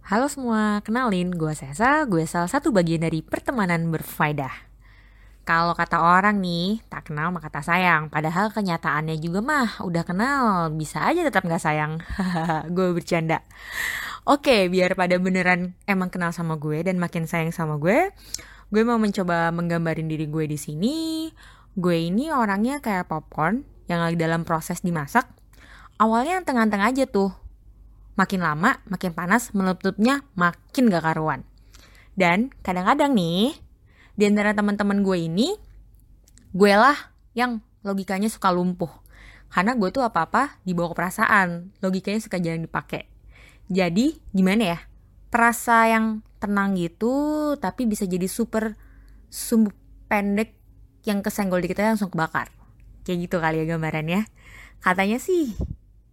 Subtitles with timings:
[0.00, 4.72] Halo semua, kenalin gue Sesa, gue salah satu bagian dari pertemanan berfaedah.
[5.44, 8.08] Kalau kata orang nih, tak kenal maka tak sayang.
[8.08, 12.00] Padahal kenyataannya juga mah udah kenal, bisa aja tetap gak sayang.
[12.76, 13.44] gue bercanda.
[14.24, 18.08] Oke, biar pada beneran emang kenal sama gue dan makin sayang sama gue,
[18.72, 21.28] gue mau mencoba menggambarin diri gue di sini.
[21.76, 25.28] Gue ini orangnya kayak popcorn yang lagi dalam proses dimasak.
[26.00, 27.36] Awalnya tengah-tengah aja tuh,
[28.20, 31.48] makin lama makin panas meletupnya makin gak karuan.
[32.12, 33.56] Dan kadang-kadang nih
[34.12, 35.56] di antara teman-teman gue ini
[36.52, 38.92] gue lah yang logikanya suka lumpuh.
[39.48, 43.08] Karena gue tuh apa-apa dibawa ke perasaan, logikanya suka jarang dipakai.
[43.72, 44.78] Jadi gimana ya?
[45.32, 48.76] Perasa yang tenang gitu tapi bisa jadi super
[49.30, 49.72] sumbu
[50.10, 50.58] pendek
[51.06, 52.52] yang kesenggol dikit aja langsung kebakar.
[53.06, 54.28] Kayak gitu kali ya gambarannya.
[54.84, 55.56] Katanya sih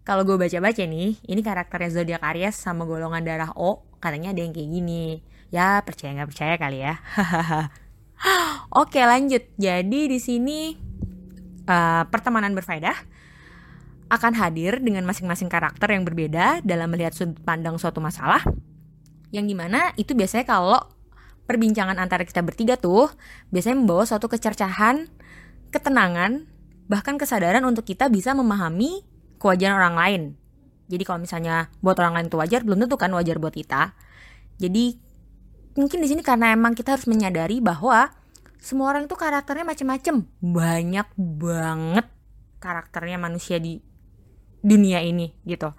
[0.08, 4.56] kalau gue baca-baca nih, ini karakternya zodiak Aries sama golongan darah O, katanya ada yang
[4.56, 5.20] kayak gini.
[5.52, 6.96] Ya percaya nggak percaya kali ya.
[8.80, 9.44] Oke lanjut.
[9.60, 10.80] Jadi di sini
[11.68, 12.96] uh, pertemanan berfaedah
[14.08, 18.40] akan hadir dengan masing-masing karakter yang berbeda dalam melihat sudut pandang suatu masalah.
[19.36, 20.80] Yang di mana itu biasanya kalau
[21.52, 23.12] perbincangan antara kita bertiga tuh
[23.52, 25.12] biasanya membawa suatu kecercahan,
[25.68, 26.48] ketenangan,
[26.88, 29.04] bahkan kesadaran untuk kita bisa memahami
[29.38, 30.22] kewajaran orang lain.
[30.88, 33.94] Jadi kalau misalnya buat orang lain itu wajar, belum tentu kan wajar buat kita.
[34.58, 34.98] Jadi
[35.78, 38.10] mungkin di sini karena emang kita harus menyadari bahwa
[38.58, 42.08] semua orang itu karakternya macam-macam, banyak banget
[42.58, 43.78] karakternya manusia di
[44.64, 45.70] dunia ini gitu.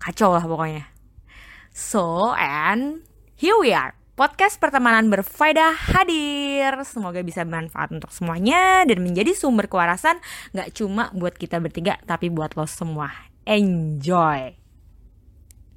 [0.00, 0.88] Kacau lah pokoknya.
[1.76, 3.04] So and
[3.36, 3.92] here we are.
[4.16, 6.72] Podcast pertemanan berfaedah hadir.
[6.88, 10.16] Semoga bisa bermanfaat untuk semuanya dan menjadi sumber kewarasan
[10.56, 13.12] gak cuma buat kita bertiga tapi buat lo semua.
[13.44, 14.65] Enjoy!